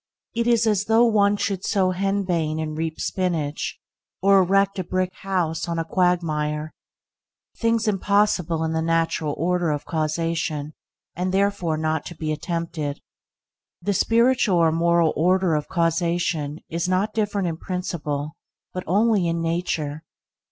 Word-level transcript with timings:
It 0.33 0.47
is 0.47 0.65
as 0.65 0.85
though 0.85 1.05
one 1.05 1.37
should 1.37 1.63
sow 1.63 1.91
henbane 1.91 2.57
and 2.59 2.75
reap 2.75 2.99
spinach, 2.99 3.77
or 4.19 4.39
erect 4.41 4.79
a 4.79 4.83
brick 4.83 5.13
house 5.17 5.67
on 5.69 5.77
a 5.77 5.85
quagmire 5.85 6.73
things 7.59 7.87
impossible 7.87 8.63
in 8.63 8.73
the 8.73 8.81
natural 8.81 9.35
order 9.37 9.69
of 9.69 9.85
causation, 9.85 10.73
and 11.15 11.31
therefore 11.31 11.77
not 11.77 12.03
to 12.07 12.15
be 12.15 12.31
attempted. 12.31 12.99
The 13.79 13.93
spiritual 13.93 14.57
or 14.57 14.71
moral 14.71 15.13
order 15.15 15.53
of 15.53 15.67
causation 15.67 16.61
is 16.67 16.89
not 16.89 17.13
different 17.13 17.47
in 17.47 17.57
principle, 17.57 18.31
but 18.73 18.83
only 18.87 19.27
in 19.27 19.39
nature. 19.39 20.01